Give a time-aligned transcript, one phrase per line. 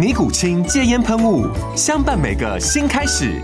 [0.00, 1.46] 尼古清戒烟喷雾，
[1.76, 3.38] 相伴每个新开始。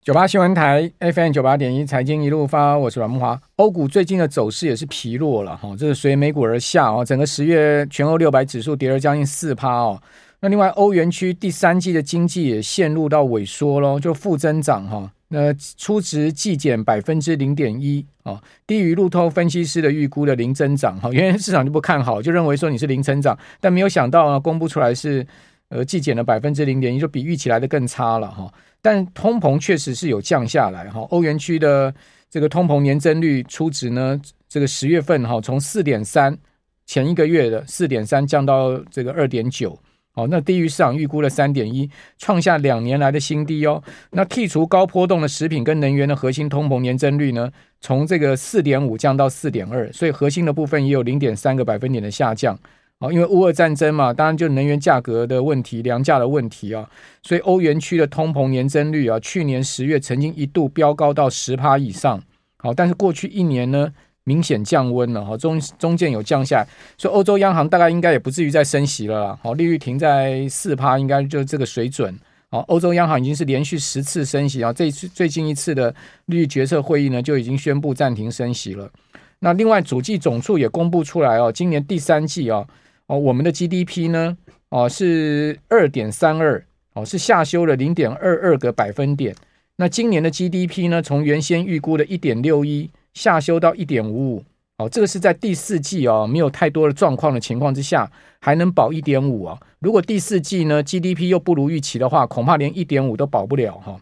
[0.00, 3.36] 九八新闻台 FM 九八点一，财经一路发，我是阮木华。
[3.56, 7.04] 欧股最近的走势也是疲弱了哈，这是随美股而下哦。
[7.04, 10.00] 整个十月全欧六百指数跌了将近四趴哦。
[10.38, 15.10] 那另外欧元区第三季的经济也陷入到萎缩喽，就负增长哈。
[15.32, 25.24] 那初值季减百分之零点一啊，低于路透分析师的预估的零增长哈，原来市场就不看好，就认为说你是零增长，但没有想到啊，公布出来是
[25.70, 28.52] 呃季减了百分之零点一，就比预期来的更差了哈。
[28.82, 31.92] 但通膨确实是有降下来哈，欧元区的
[32.28, 36.36] 这个通膨年增率初值呢，这个十月份哈从四点三
[36.84, 39.78] 前一个月的四点三降到这个二点九。
[40.14, 43.80] 哦，那低于市场预估的三点一，创下两年来的新低哦。
[44.10, 47.48] 那剔除高波动的食品跟能源的核心通膨年增率呢，
[47.80, 52.58] 从这个四点五降到四点二，所以核心的部分也有零点三个百分点的下降。
[53.00, 56.88] 哦，因为乌俄战争嘛，当然就能源价格的问题、粮价的问题啊，
[57.22, 62.22] 所以欧元区的通膨年增率啊，去年十月曾经一度飙高到十趴以上。
[62.58, 63.90] 好，但是过去一年呢，
[64.24, 69.34] 明显降温了哈，中中间有降下来，所以欧洲央行大概应该也不至于再升息了。
[69.42, 72.14] 好，利率停在四趴，应该就这个水准。
[72.50, 75.88] 好，欧洲央行已经是连续十次升息啊，这次最近一次的
[76.26, 78.90] 利率决策会议呢，就已经宣布暂停升息了。
[79.38, 82.66] 那另外，主计总处也公布出来哦，今年第三季啊，哦，
[83.10, 84.36] 哦我们的 GDP 呢，
[84.68, 89.34] 哦是二点三二，哦是下修了零点二二个百分点。
[89.74, 92.88] 那今年的 GDP 呢，从原先预估的一点六一。
[93.12, 94.44] 下修到一点五五，
[94.78, 99.58] 哦，这个是在第四季哦，没有太多的状况的情况之下，还能保一点五啊。
[99.80, 104.00] 如果第四季呢 GDP 又不如预期的话，恐怕连一点五都保不了哈。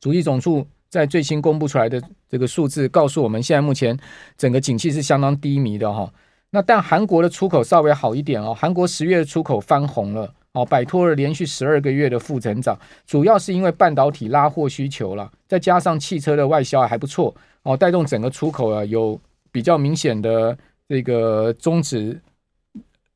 [0.00, 3.96] 主计总处在最新公布出来的这个数字，告诉我们现在目前
[4.36, 6.12] 整个景气是相当低迷的哈。
[6.50, 10.34] 那但韩国的出口稍微好一点哦，韩国十月的出口翻红了。
[10.52, 19.16] 哦，摆脱了连续十二个月的负增长，主要是因为半导体拉货需求了，再加上汽车的外销还不错，哦，带动整个出口啊有
[19.52, 20.58] 比较明显的
[20.88, 22.20] 这个终止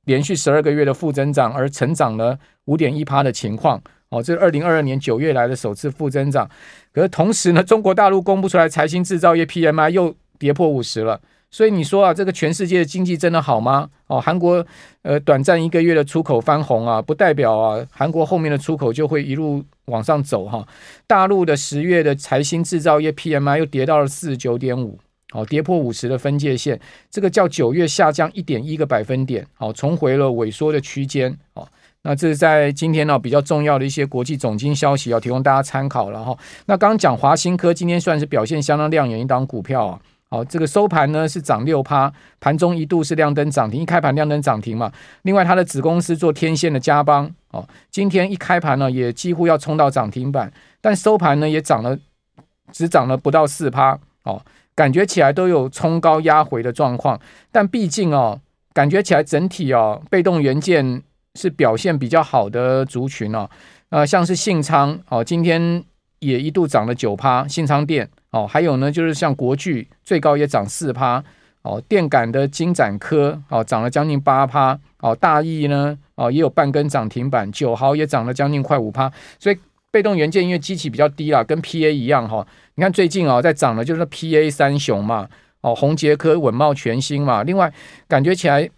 [0.05, 3.83] 连续十二个月的负增长，而成长了五点一趴的情况。
[4.11, 6.49] 哦，这是二零二二年九月来的首次负增长。
[6.93, 11.21] 可是同时呢，中国大陆公布出来财新制造业 PMI 又跌破五十了。
[11.55, 13.89] 所以你说啊，这个全世界的经济真的好吗？
[14.09, 14.67] 哦，韩国
[15.03, 20.67] 呃短暂一个月的出口翻红啊，不代表啊韩国后面的出口就会一路往上走哈。
[21.07, 24.99] 大陆的十月的财新制造业 PMI 又跌到了四十九点五，
[25.33, 31.33] 哦，跌破五十的分界线，这个较九月下降一点一个百分点，哦，重回了萎缩的区间。
[31.53, 31.65] 哦，
[32.03, 36.37] 那这是在今天呢比较重要的一些国际总经消息要提供大家参考了哈。
[36.67, 40.01] 那刚刚讲华新科今天算是表现相当亮眼一档股票啊。
[40.31, 44.91] 好，这个收盘呢是涨六趴，盘中一度是亮灯涨停，一开盘亮灯涨停嘛。
[45.23, 51.97] 另外，它的子公司做天线的嘉邦，哦，今天一开盘呢也几乎要冲到涨停板，但收盘呢也涨了，
[52.73, 54.43] 只涨了不到四趴，哦，
[54.75, 57.21] 感觉起来都有冲高压回的状况。
[57.53, 58.41] 但毕竟哦，
[58.73, 61.03] 感觉起来整体哦，被动元件
[61.37, 63.49] 是表现比较好的族群哦，
[63.91, 65.85] 呃，像是信昌哦，今天
[66.19, 68.09] 也一度涨了九趴，信昌电。
[68.35, 71.23] 哦，还有呢，就是像国巨最高也涨四趴，
[71.63, 79.09] 哦，电感的金展科哦涨了将近八趴，哦，大亿呢哦也有半根涨停板，九豪也涨了将近快五趴，
[79.39, 79.57] 所以
[79.93, 85.29] 被动元件因为基期比较低啦，跟 PA 一样哈、哦，你看最近、哦、在涨的就是 PA 三雄嘛，
[85.61, 87.73] 哦，宏捷科、稳懋全新嘛，另外
[88.09, 88.69] 感觉起来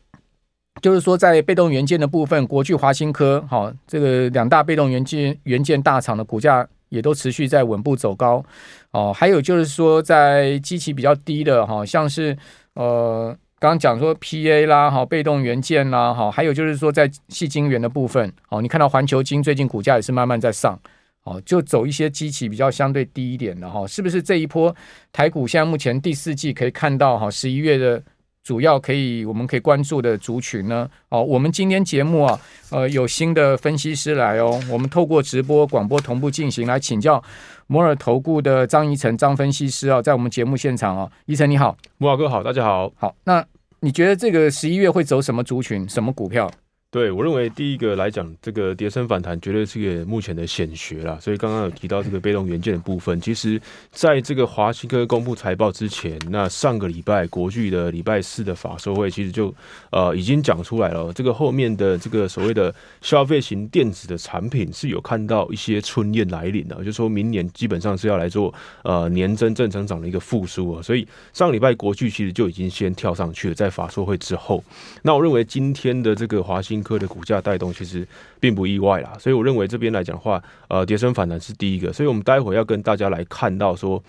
[0.83, 6.69] 就是说在被动元件的部分，国巨、华新科，好、哦，这个两大被动元件元件大厂的股价。
[6.89, 8.45] 也都持续在稳步走高。
[8.93, 12.37] 哦，还有就是说，在基期比较低的哈，像是
[12.75, 20.79] 呃，刚刚讲说 PA 啦，哈，被动元件啦，哈，还有就是说在细晶圆的部分，哦，你看到环球晶最近股价也是慢慢在上，
[21.25, 24.75] 哦，就走一些基期比较相对低一点的哈，是不是这一波
[25.13, 28.03] 台股现在目前第四季可以看到哈，十一月的
[28.47, 30.89] 主要可以我们可以关注的族群呢？
[31.09, 32.41] 哦，我们今天节目啊，
[32.71, 37.21] 呃，有新的分析师来哦，我们透过直播广播同步进行来请教
[37.67, 43.45] 摩尔投顾的张怡晨张分析师啊，在我们节目现场啊，怡晨你好，摩尔哥好，大家好，好，那
[43.81, 46.49] 你觉得这个十一月会走什么族群，什么股票？
[46.89, 51.19] 对，我认为第一个来讲，这个跌升反弹绝对是个目前的显学啦。
[51.21, 53.61] 所以刚刚有提到这个被动元件的部分，其实
[53.91, 59.53] 在这个华西科公布财报之前，那上个礼拜国巨的礼拜四的法说会，其实就
[59.91, 61.13] 呃已经讲出来了。
[61.13, 62.73] 这个后面的这个所谓的
[63.03, 68.55] 消费型电子的产品是有看到一些春燕来临的，就说明年基本上是要来做
[68.85, 70.81] 呃年增正成长的一个复苏啊。
[70.81, 74.63] 所以上礼拜国巨其实就已经先跳上去了，在法说会之后。
[75.03, 78.07] 那我认为今天的这个华西新科的股价带动其实
[78.39, 84.03] 并不意外啦，所以我认为这边来讲的话，呃，跌升反弹是第一个，所以我们待会要跟大家来看到说。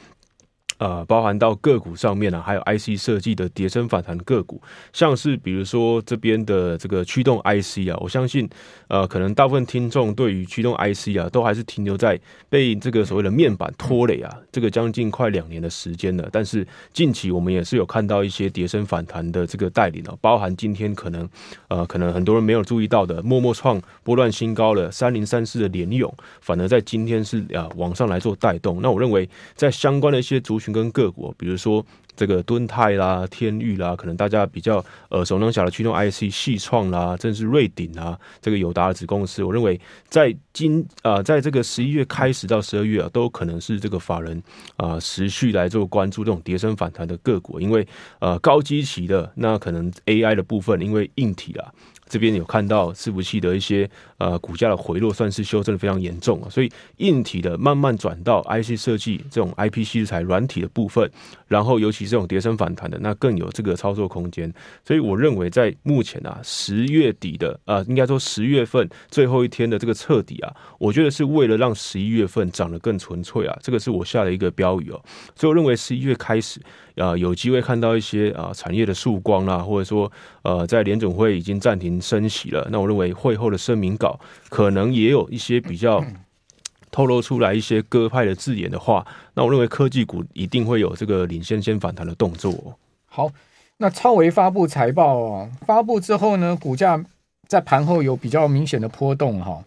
[0.77, 4.61] 呃，包含到个股上面啊，还有 IC 设计的跌升反弹个股，
[4.93, 8.47] 像是比如说这边的这个驱动 IC 啊，我相信
[8.87, 16.29] 呃，可能大部分听众对于驱动 IC 啊，都还是停留在被这个所谓的面板拖累啊，这个将近快两年的时间了。
[16.31, 21.27] 但是近期我们也是有看到一些叠升反弹的这个带领啊，包含今天可能
[21.69, 28.79] 呃，可能很多人没有注意到的，默默创波段新高了三零三四的联勇，反而在今天是啊往上来做带动。
[28.79, 30.66] 那我认为在相关的一些族群。
[30.73, 31.85] 跟各国，比如说
[32.17, 39.79] 这个敦泰啦、天域啦，可能大家比较耳熟能详的驱动 IC、系创啦，甚至瑞鼎啊，这个友达的子公司，我认为
[40.09, 44.41] 在今啊、呃，在这个十一月开始到十二月啊，都可能是这个法人
[44.75, 47.87] 啊、持续来做关注这种跌升反弹的个股，因为
[48.19, 51.71] 呃高基期的那可能 AI 的部分，因为硬体啊。
[52.09, 61.11] 这边有看到伺服器的一些呃股价的回落，算是修正的非常严重啊，所以硬体的慢慢转到 IC 设计这种 IP 器材软体的部分，
[61.49, 64.51] 然后尤其这种跌升反弹的，那更有这个操作空间。
[64.85, 75.01] 所以我认为在目前啊十月底的呃应该说十月份最后一天的这个彻底啊，我觉得是为了让十一月份涨得更纯粹啊，这个是我下的一个标语哦。
[75.35, 76.59] 所以我认为十一月开始。
[76.97, 80.11] 啊、有机会看到一些啊、产业的曙光啦，或者说
[80.41, 82.67] 呃，在联总会已经暂停升息了。
[82.71, 84.19] 那我认为会后的声明稿
[84.49, 86.03] 可能也有一些比较
[86.97, 89.05] 透露出来一些鸽派的字眼的话，
[89.35, 92.75] 那我认为科技股一定会有这个领先先反弹的动作。
[93.05, 93.29] 好，
[93.77, 96.99] 那超微发布财报哦，发布之后呢，股价
[97.47, 99.63] 在盘后有比较明显的波动哈。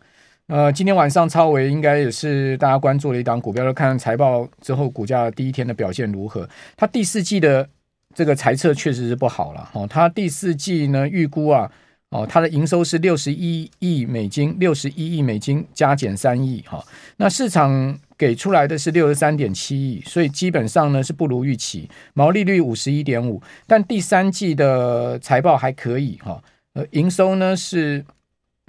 [0.48, 6.48] 呃，今天晚上超微应该也是大家关注的一档股票，要看财报之后股价第一天的表现如何。
[6.76, 7.68] 它第四季的
[8.12, 11.70] 这个财测确实是不好了哦，它第四季呢预估啊，
[12.10, 16.84] 哦，它的营收是六十一亿美金，六十一亿美金加减三亿哈。
[17.16, 26.42] 那市场给出来的是六十三点七亿，所以基本上呢是不如预期，毛利率五十一点五，但第三季的财报还可以哈，
[26.74, 28.04] 呃，营收呢是。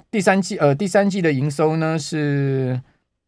[0.10, 2.78] 第三季呃，第三季的营收呢是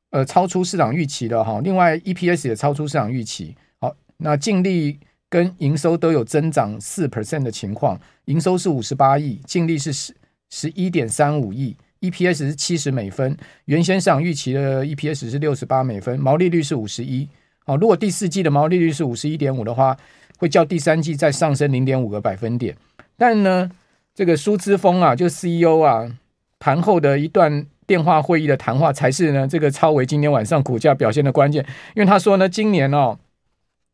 [0.10, 3.56] 呃超出市场预期的哈，另外 EPS 也超出市场预期。
[3.80, 5.00] 好，那净利
[5.34, 10.14] 跟营收都有增长四 percent 的情况，营收是五十八亿，净利是十
[10.52, 13.36] 十一点三五亿，EPS 是七十美分，
[13.66, 17.28] 原先市场预期的 EPS 是六十八美分，毛利率是五十一。
[17.66, 19.98] 好，如果第四季的毛利率是五十一点五的话，
[20.38, 22.78] 会较第三季再上升零点五个百分点。
[23.18, 23.72] 但呢，
[24.13, 26.16] 这个苏之峰啊，就 CEO 啊。
[26.60, 31.66] 盘后的一段电话会议的谈话才是呢，这个超微今天晚上股价表现的关键。
[31.96, 33.18] 因为他说呢，今年哦，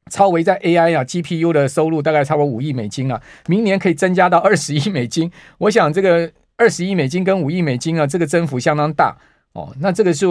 [0.09, 5.31] 超微在 AI 啊 GPU 的收入大概超过五亿美金啊，明年可以增加到二十亿美金。
[5.59, 9.15] 我想这个二十亿美金跟五亿美金啊，这个增幅相当大
[9.53, 9.73] 哦。
[9.79, 10.25] 那这个是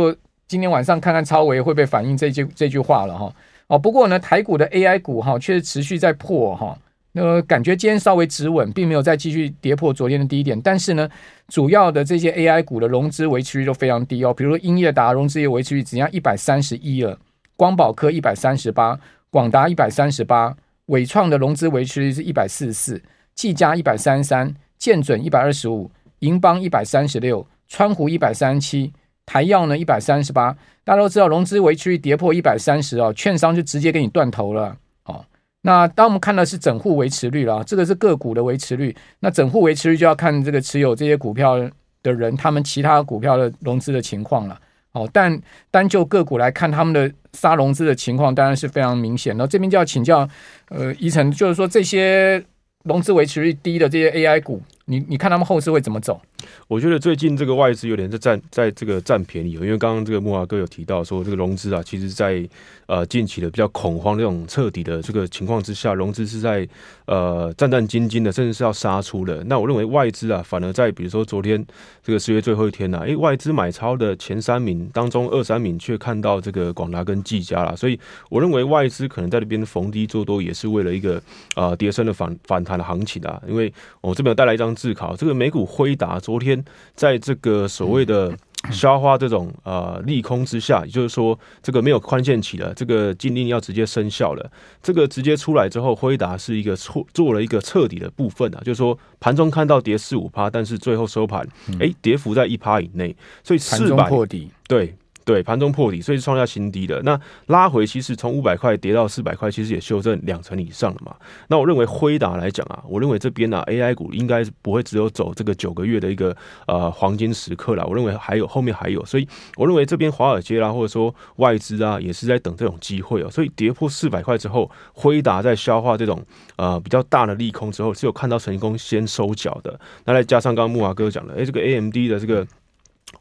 [0.46, 3.34] 今天晚上看看超微会不会反映这句这句话了哈。
[3.68, 6.76] 哦，不过呢，台股的 AI 股哈，却持续在破哈。
[7.12, 10.60] 那，感觉今天稍微止稳，并没有再继续跌破昨天的低点。
[10.60, 11.08] 但是呢，
[11.48, 14.32] 主要的这些 AI 股的融资维持率都非常低哦。
[14.32, 17.18] 比如说英业达融资业维持率只要一百三十一了，
[17.56, 18.98] 光宝科一百三十八，
[19.30, 20.56] 广达一百三十八，
[20.86, 23.02] 伟创的融资维持率是一百四十四，
[23.34, 28.92] 技嘉一百三十三，建准一百二十五，银邦一百三十六，川湖一百三十七，
[29.26, 30.56] 台燿呢一百三十八。
[30.84, 35.22] 大家都知道，融资维持率跌破一百三十哦，券商就直接给你断头了哦。
[35.60, 38.96] 那当我们看的是整户维持率了，这个是个股的维持率。
[39.20, 41.58] 那整户维持率就要看这个持有这些股票
[42.02, 44.58] 的人，他们其他股票的融资的情况了。
[44.98, 45.40] 哦，但
[45.70, 49.36] 单就个股来看，他们的杀融资的情况当然是非常明显。
[49.36, 50.28] 那这边就要请教，
[50.70, 52.42] 呃，怡晨，就是说这些
[52.84, 56.18] 融资维持率低的这些 AI 股，你你看他们后市会怎么走？
[56.66, 62.48] 我觉得最近这个外资有点在占在这个占便宜，因为刚刚这个木华哥有提到说，这个融资啊，其实在
[62.86, 66.66] 呃近期的比较恐慌这种彻底的这个情况之下，融资是在
[67.04, 69.44] 呃战战兢兢的，甚至是要杀出的。
[69.44, 71.62] 那我认为外资啊，反而在比如说昨天
[72.02, 77.98] 这个十月最后一天呢、啊，诶，外资买超的前三名当中，二三名却看到这个广达跟技嘉了，所以
[78.30, 81.20] 我认为外资可能在这边逢低做多，也是为了一个
[81.56, 83.42] 呃跌升的反反弹的行情啊。
[83.46, 86.64] 因为我这边有带来一张字卡，这个美股辉达昨天。
[86.94, 88.32] 在这个所谓的
[88.70, 94.50] 消化这种呃利空之下，也就是说，这个没有宽限期了，这个禁令要直接生效了，
[94.82, 101.46] 这个直接出来之后，辉达是一个错做了一个彻底的部分啊，就是说盘中看到跌四五趴，但是最后收盘，
[101.80, 104.94] 哎，跌幅在一趴以内，所以四百破底，对。
[105.28, 107.02] 对，盘中破底，所以是创下新低的。
[107.02, 111.14] 那拉回其实从五百块跌到四百块，其实也修正两成以上了嘛。
[111.48, 116.34] 那我认为辉达来讲啊，我认为这边啊 AI 股应该不会只有走这个九个月的一个
[116.66, 117.86] 呃黄金时刻了。
[117.86, 123.28] 我认为还有后面还有，所以我认为这边华尔街啦，或者说外资啊，也是在等这种机会哦。
[123.30, 126.24] 所以跌破四百块之后，辉达在消化这种
[126.56, 129.78] 呃比较大的利空之后，是有看到成功先收脚的。
[130.06, 132.46] 那再加上刚刚木华哥讲的，哎，这个 AMD 的这个。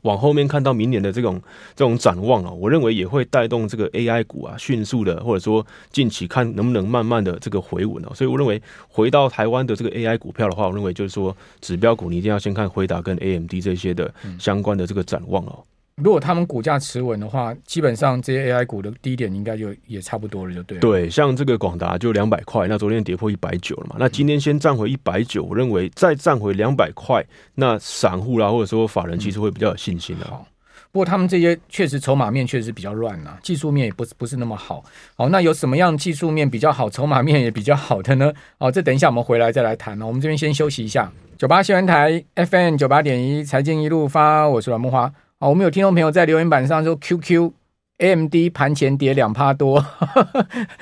[0.01, 1.41] 往后面看到明年的这种
[1.75, 8.11] 这种展望啊，我认为也会带动这个 AI 股啊迅速的，或者说近期看能不能慢慢的这个回稳哦。
[8.13, 15.63] 所以我认为回到台湾的这个 AI 股票的话，我认为就是说指标股你一定要先看辉达跟 AMD 这些的相关的这个展望哦。
[16.03, 20.81] 如果他们股价持稳的话，基本上这些 AI 股的低点应该就也差不多了，就对了。
[20.81, 27.25] 对，像这个广达就两百块，那昨天跌破一百九了嘛，那今天先站回一百九，我认为再站回两百块，
[27.55, 30.25] 那散户啦或者说法人其实会比较有信心的。
[30.27, 30.45] 好，
[30.91, 34.83] 不过他们这些确实筹码面确实比较乱啊，技术面也不是不是那么好。
[35.15, 38.31] 好，那有什么样技术面比较好，筹码面也比较好的呢？
[38.59, 39.99] 哦，这等一下我们回来再来谈。
[40.03, 41.11] 我们这边先休息一下。
[41.39, 44.91] 九八新闻台 FM 九八点一财经一路发，我是阮慕
[45.37, 45.39] 驊。
[45.39, 47.51] 好，我们有听众朋友在留言板上说，QQ
[47.99, 49.85] AMD 盘前跌两趴多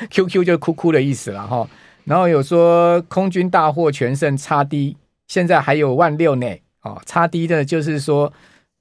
[0.10, 1.68] ，QQ 就哭哭的意思了哈。
[2.06, 4.96] 然后有说空军大获全胜，叉低，
[5.28, 6.48] 现在还有万六呢。
[6.82, 8.32] 啊，插低的就是说，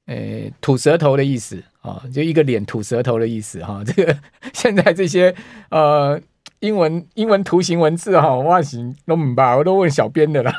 [0.07, 3.83] 呃，吐舌头的意思啊，就一个脸吐舌头的意思哈。
[3.85, 4.17] 这个
[4.53, 5.35] 现在这些
[5.71, 6.21] 呃
[6.61, 10.53] 英文英文图形文字哈，外形都明白，我都问小编的了。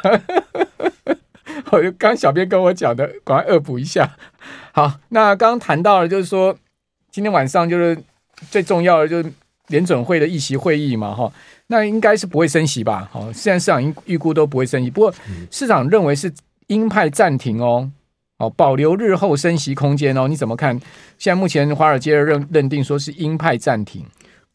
[1.72, 4.10] 我就刚小编跟我讲的，赶快恶补一下。
[4.72, 6.56] 好，那刚刚谈到了，就是说
[7.12, 7.98] 今天晚上就是
[8.50, 9.32] 最重要的，就是
[9.68, 11.32] 联准会的议席会议嘛，哈，
[11.68, 13.10] 那应该是不会升息吧？
[13.12, 15.14] 好，现在市场预预估都不会升息，不过
[15.50, 16.32] 市场认为是
[16.68, 17.90] 鹰派暂停哦，
[18.38, 20.80] 哦，保留日后升息空间哦，你怎么看？
[21.18, 24.06] 现在目前华尔街认认定说是鹰派暂停。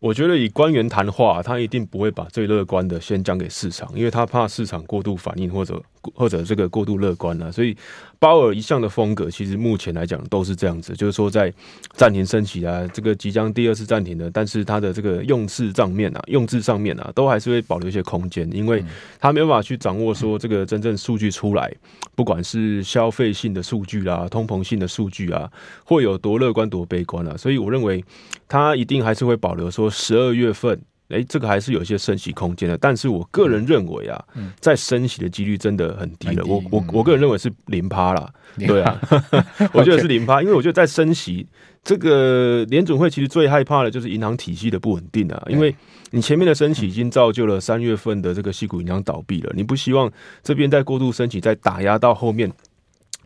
[0.01, 5.81] 我觉得以官员谈话，他一定不会把最乐观的先讲给市场，因为他怕市场过度反应或者
[6.15, 7.53] 或者这个过度乐观啊。
[7.53, 7.77] 所以
[8.21, 11.53] 鲍尔一向的风格，其实目前来讲都是这样子，就是说在
[11.95, 18.85] 暂停升息啊，这个即将第二次暂停的，但是他的这个用字上面啊，用字上面啊，都还是会保留一些空间，因为
[19.19, 21.73] 他没有办法去掌握说这个真正数据出来，
[22.15, 25.51] 不管是消费性的数据啊，通膨性的数据啊，
[25.85, 27.35] 会有多乐观多悲观啊。
[27.39, 28.05] 所以我认为
[28.47, 29.91] 他一定还是会保留说。
[29.91, 32.79] 十二月份，哎、欸，这个还是有一些升息空间的。
[32.79, 36.43] 但是我个人认为啊，嗯、在升息的几率真的很低了。
[36.43, 38.33] 低我我我个人认为是零趴啦。
[38.59, 39.01] 趴对啊，
[39.73, 41.47] 我觉得是零趴，因为我觉得在升息
[41.85, 45.41] 这个联准会其实最害怕的就是银行体系的不稳定啊。
[45.49, 45.75] 因为
[46.11, 50.11] 你前面的升息已经造就了三月份的这个西谷银行倒闭了，你不希望
[50.43, 52.51] 这边再过度升息，再打压到后面。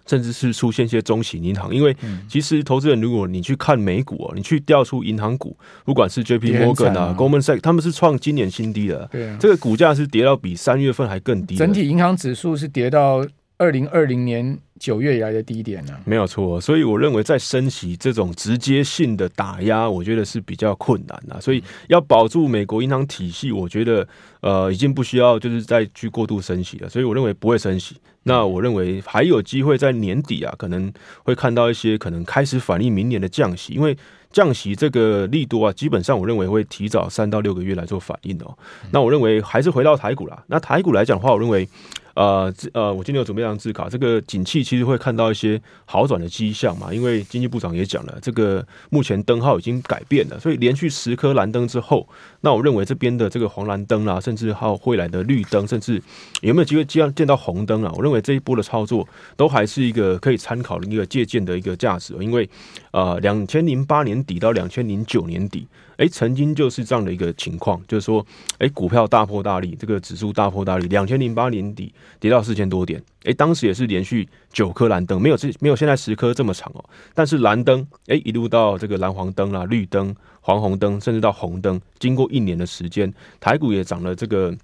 [0.07, 1.97] 甚至是出现一些中型银行，因为
[2.29, 9.09] 其实投资人，如果你去看美股啊，你去调出银行股，不管是 JP Morgan 啊、Goldman Sachs，他们是创今年新低的。
[9.11, 11.57] 对啊，这个股价是跌到比三月份还更低。
[11.57, 15.97] 整体银行指数是跌到二零二零年九月以来的低点呢。
[16.05, 21.41] 没有错，所以我认为在升息这种直接性的打压，我觉得是比较困难的。
[21.41, 24.07] 所以要保住美国银行体系，我觉得
[24.41, 26.89] 呃已经不需要就是再去过度升息了。
[26.89, 27.97] 所以我认为不会升息。
[28.25, 30.93] 那我认为还有机会在年底啊，可能
[31.23, 33.97] 会看到一些可能开始反映明年的降息，因为
[34.33, 38.59] 降息这个力度啊，基本上我认为会提早三到六个月来做反应哦。
[38.91, 40.43] 那我认为还是回到台股啦。
[40.49, 41.69] 那台股来讲的话，我认为。
[42.15, 52.09] 呃，呃，我今天有准备一张字卡，这个景气其实会看到一些好转的迹象嘛，因为经济部长也讲了，这个目前灯号已经改变了，所以连续十颗蓝灯之后，
[52.41, 56.01] 那我认为这边的这个黄蓝灯啦，甚至还有会来的绿灯，甚至
[56.41, 57.93] 有没有机会见见到红灯啊？
[57.97, 59.07] 我认为这一波的操作
[59.37, 62.49] 都还是一个可以参考的一个借鉴的一个价值，因为
[62.93, 65.67] 呃，两千零八年底到两千零九年底。
[65.97, 68.25] 哎，曾经就是这样的一个情况，就是说，
[68.59, 76.85] 哎，股票大破大立，这个指数大破大立，两千零八年底跌到四千多点，哎，当时也是连续九颗蓝灯，没有这没有现在十颗这么长哦，
[77.15, 84.55] 但是蓝灯，哎，一路到这个蓝黄灯啦、绿灯、黄红灯，甚至到红灯，经过一年的时间，台股也涨了这个。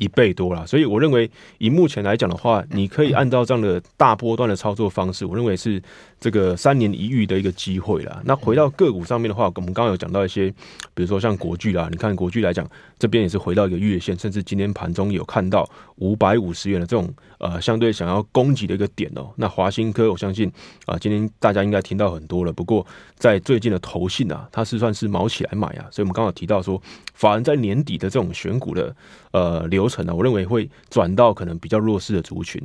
[0.00, 5.80] 一倍多了，所以我认为以目前来讲的话，你可以按照这样的大波段的操作方式，我认为是
[6.18, 8.22] 这个三年一遇的一个机会了。
[8.24, 10.50] 那回到个股上面的话，我们刚刚有讲到一些，
[10.94, 12.66] 比如说像国巨啦，你看国巨来讲，
[12.98, 19.28] 这边也是回到一个月线，甚至今天盘中有看到五百五十元的这种呃相对想要攻击的一个点哦。
[19.36, 20.50] 那华新科，我相信
[20.86, 22.50] 啊，今天大家应该听到很多了。
[22.50, 26.80] 不过在最近的投信啊，它是算是毛起来买啊，所以我们刚好提到说，
[27.12, 28.96] 法人在年底的这种选股的
[29.32, 29.89] 呃流。
[29.90, 32.62] 成呢，我认为会转到可能比较弱势的族群，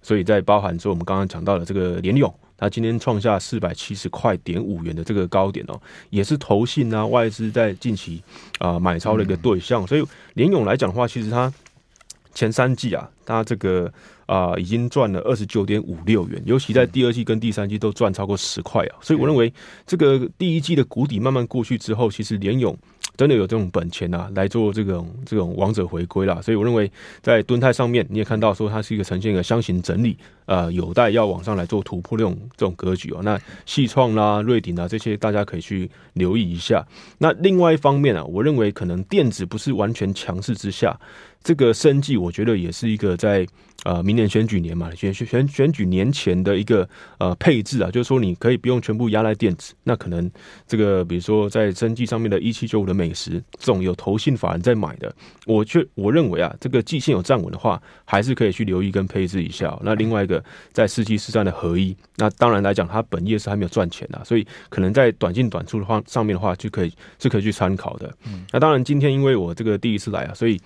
[0.00, 5.78] 所以在包含说我们刚刚讲到的这个联勇，它今天创下四百七十块点五元的这个高点哦，
[6.10, 8.22] 也是投信啊外资在近期
[8.58, 10.04] 啊、呃、买超的一个对象，所以
[10.34, 11.52] 联勇来讲的话，其实它
[12.32, 13.92] 前三季啊，它这个
[14.26, 19.52] 啊、呃、已经赚了二十九点五六元，尤其在第二季跟第三季都赚超过十块啊，所以我认为
[19.86, 22.76] 这个第一季的谷底慢慢过去之后，其实联咏。
[23.18, 26.40] 真的有这种本钱啊，来做这种这种王者回归啦。
[26.40, 33.18] 所以我认为在墩泰上面，你也看到说它是一个呈现一个箱型整理，呃，有待要往上来做突破这种这种格局哦。
[33.24, 36.86] 那细创啦、瑞鼎啊这些，大家可以去留意一下。
[37.18, 40.96] 那另外一方面啊，我认为可能电子不是完全强势之下。
[41.42, 43.46] 这个生计，我觉得也是一个在
[43.84, 46.86] 呃明年选举年嘛，选选选选举年前的一个
[47.18, 50.30] 呃配置啊，就是说你可以不用全部压在电子，那可能
[50.66, 55.14] 这个比如说在生计上面的一七九五的美食这种有投信法人在买的，
[55.46, 59.78] 我却我认为啊，这个季线有站稳的话，还是可以去留意跟配置一下。
[59.82, 60.42] 那另外一个
[60.72, 68.12] 在四七四三的合一，那当然来讲，它本业是还没有赚钱的，所以可能在短进短出的话上面的话，就可以是可以去参考的。
[68.52, 70.60] 那当然今天因为我这个第一次来啊，所以。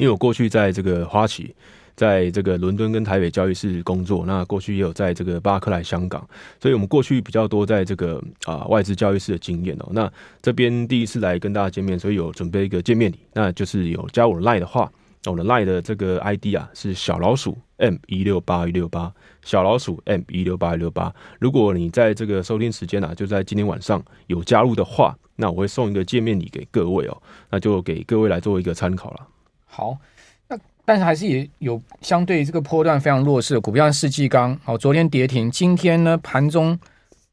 [0.00, 1.54] 因为我过去在这个花旗，
[1.94, 6.26] 在这个伦敦跟台北交易室工作，那过去也有在这个巴克莱香港，
[6.58, 9.90] 所以我们过去比较多在这个啊、外资交易室的经验哦。
[9.92, 14.90] 那这边第一次来跟大家见面，所以有准备一个见面礼，那就是有加我的 line 的话，
[15.26, 21.14] 我的 line 的这个 ID 啊是小老鼠 M 一六八一六八，小老鼠 M 一六八一六八。
[21.38, 29.26] 如果你在这个收听时间啊，就在今天晚上有加入的话，那我会送一个见面礼给各位哦，那就给各位来做一个参考了。
[29.70, 29.96] 好，
[30.48, 36.78] 那但是还是也有相对这个波段非常弱势的股票，像世纪刚，好，昨天跌停，今天呢盘中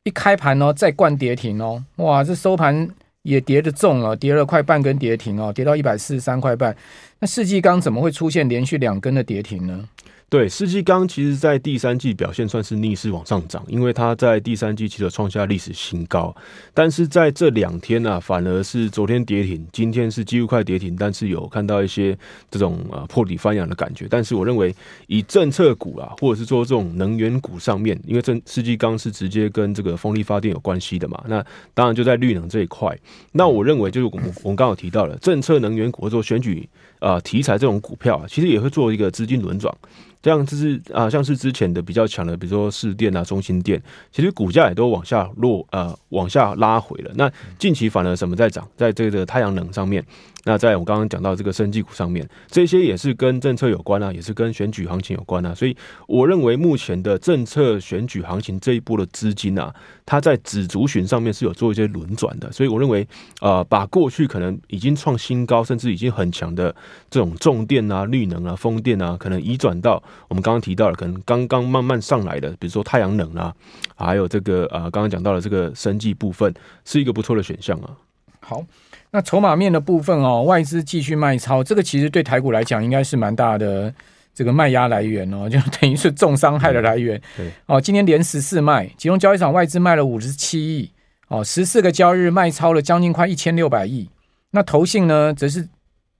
[0.03, 2.87] 一开盘哦，再灌跌停哦，哇，这收盘
[3.23, 6.73] 也跌得重了，跌了快半根跌停哦，跌到一百四十三块半。
[7.19, 9.89] 那世纪刚怎么会出现连续两根的跌停呢？
[10.29, 16.35] 对，世纪钢其实在第三季表现算是逆势往上涨，因为它在第三季其实创下历史新高，
[16.73, 22.17] 但是在这两天呢、啊，反而是昨天跌停，今天是几乎快跌停，但是有看到一些
[22.51, 24.05] 这种呃破底翻扬的感觉。
[24.09, 24.75] 但是我认为
[25.07, 31.41] 以政策股啊，或者是说这种能源股上面，因为这世纪钢是直接跟这个风力发电有关系的嘛，那
[31.73, 32.93] 当然就在绿能这一块。
[33.31, 36.67] 那我认为就是我们我们刚好提到了政策能源股或者说选举、
[36.99, 39.73] 呃、题材这种股票啊，其实也会做一个资金轮转。
[40.21, 43.81] 这样就是啊，像是之前的比较强的，比如说市电啊、中心电，
[44.11, 47.11] 其实股价也都往下落，呃，往下拉回了。
[47.15, 50.03] 那近期反而什么在涨，在这个太阳能上面。
[50.47, 55.53] 那在我刚刚讲到这个生技股上面，这些也是跟政策有关啊，也是跟选举行情有关啊。
[55.53, 55.75] 所以
[56.07, 62.49] 我认为目前的政策选举行情这一波的资金啊，它在子族群上面是有做一些轮转的。
[62.49, 63.05] 所以我认为，
[63.41, 66.73] 呃，把过去可能已经创新高，甚至已经很强的
[67.09, 73.53] 这种重电啊、绿能啊、风电啊，可能移转到我们刚刚提到的，可能刚刚慢慢上来的，比如说太阳能啊，
[73.97, 76.53] 还有这个呃，刚刚讲到的这个生技部分，
[76.85, 77.91] 是一个不错的选项啊。
[78.39, 78.65] 好。
[79.11, 83.93] 那筹码面的部分哦，外资继续卖超，这个其实对台股来讲应该是蛮大的
[84.33, 87.19] 这个卖压来源哦， 就等于是重伤害的来源。
[87.35, 90.91] 对哦，今天连十四卖，其中交易场外资卖了五十七亿
[91.29, 94.09] 哦，十四个交易日卖超了将近快一千六百亿。
[94.51, 95.67] 那投信呢，则是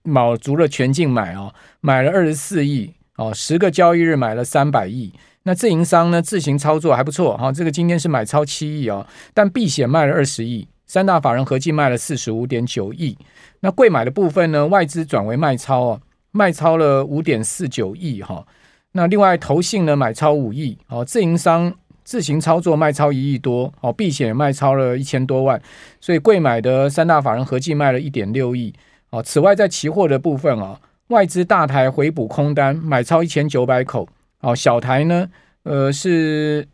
[0.04, 5.14] 卯足了全劲买哦，买了二十四亿哦，十个交易日买了三百亿。
[5.44, 10.68] 那自营商呢，自行操作还不错哈、哦，这个今天是买超七亿哦，但避险卖了二十亿。
[10.88, 13.18] 三大法人合计卖了四十五点九亿，
[13.60, 14.66] 那贵买的部分呢？
[14.66, 18.48] 外资转为卖超哦，卖超了五点四九亿哈。
[18.94, 21.74] 那另外投信呢买超五亿哦，自营商
[22.06, 25.62] 自行操作卖超一亿多哦，避险卖超了一千多万，
[26.00, 28.74] 所以贵买的三大法人合计卖了一点六亿
[29.10, 29.22] 哦。
[29.22, 34.08] 此外，在期货的部分啊，外资大台回补空单买超一千九百口
[34.40, 35.28] 哦，小台呢，
[35.64, 36.66] 呃是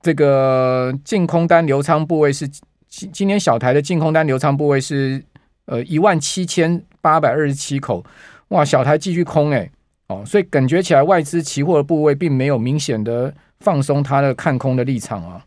[0.00, 2.50] 这个净空单流仓部位是。
[2.90, 5.22] 今今年小台的净空单流仓部位是
[5.66, 8.04] 呃一万七千八百二十七口，
[8.48, 9.70] 哇，小台继续空哎、
[10.08, 15.44] 哦，所以感觉起来外资期货的部位并没有明显的放松它的看空的立场啊。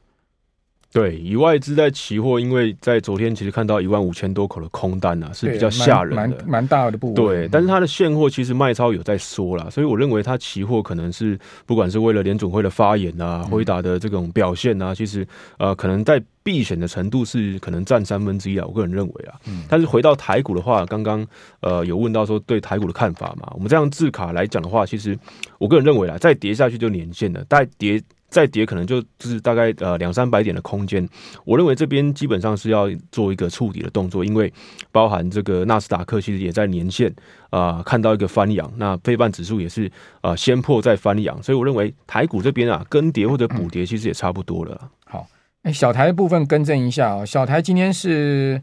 [0.93, 7.15] 对，以外资在期货，因为在昨天其实看到一万五千多口的空单啊，是比较吓人的，蛮蛮大的部分。
[7.15, 15.27] 对，但是它的现货其实卖超有在缩啦，所以我认为它期货可能是不管是为了联准会的发言啊，回答的这种表现啊，其实
[15.57, 19.33] 呃可能在避险的程度是可能占三分之一啊，我个人认为啊。
[19.67, 21.25] 但是回到台股的话，刚刚
[21.61, 25.17] 呃有问到说对台股的看法嘛，我们这样字卡来讲的话，其实
[25.57, 27.99] 我个人认为啦，再跌下去就年线了，再跌。
[28.33, 31.07] 再跌可能就就是大概呃两三百点的空间，
[31.45, 34.51] 我认为这边基本上是要做一个触底的动作，因为
[34.91, 37.13] 包含这个纳斯达克其实也在年线
[37.51, 39.89] 啊、看到一个翻扬，那费半指数也是
[40.21, 44.89] 啊、先破再翻扬，所以我认为台股这边啊跟跌或者补跌其实也差不多了。
[45.05, 45.27] 好，
[45.61, 48.59] 哎，小台的部分更正一下啊，小台今天是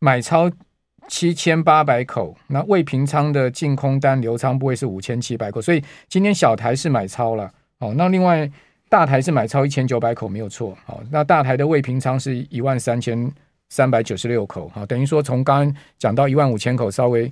[0.00, 0.50] 买超
[1.08, 7.50] 七千八百口，那未平仓的净空单留仓部位是五千七百口，所以今天小台是买超了。
[7.78, 8.50] 哦，那另外。
[8.94, 13.28] 大台是买超一千九百口没有错，好，那大台的未平仓是一万三千
[13.68, 17.28] 三百九十六口，好，等于说从刚刚讲到一万五千口，稍微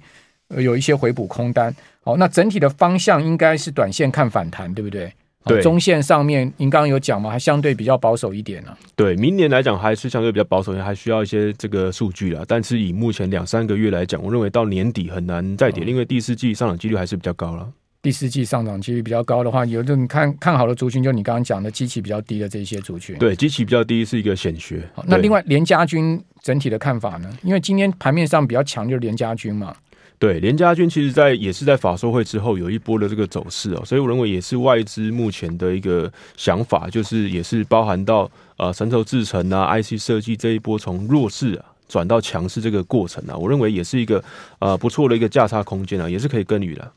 [0.48, 1.72] 有一些回补空单，
[2.02, 5.12] 好，那整体的方向应该是短线看反弹，对不对？
[5.44, 8.78] 对，中线上面您刚刚有讲嘛，还相对比较保守一点呢、啊。
[8.96, 12.42] 对，明年来讲还是相对比较保守，还需要一些这个数据啦。
[12.48, 17.68] 但是以目前两三个月来讲，我认为到年底很难再跌，因为第四季上涨几率还是比较高了。
[18.02, 23.16] 第四季上涨几率比较高的话，有这种看看好的族群，就你刚刚讲的基期比较低的这些族群。
[23.16, 24.82] 对，基期比较低是一个显学。
[25.06, 27.30] 那另外联家军整体的看法呢？
[27.44, 29.72] 因为今天盘面上比较强就是联家军嘛。
[30.18, 44.22] 对，联家军其实在也是在法说会之后有一波的这个走势哦，所以我认为也是外资目前的一个想法，就是也是包含到呃神州制程啊、IC 设计这一波从弱势啊转到强势这个过程啊，我认为也是一个
[44.58, 46.92] 呃不错的一个价差空间啊，也是可以耕耘的。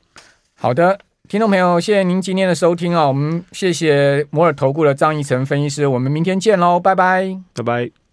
[0.66, 0.98] 好的，
[1.30, 3.08] 听众朋友，谢谢您今天的收听啊！
[3.08, 8.05] 我们谢谢摩尔投顾的张义成分析师，我们明天见喽，拜拜，拜拜。